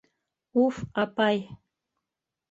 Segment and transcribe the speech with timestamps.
[0.61, 1.37] Уф, апай!..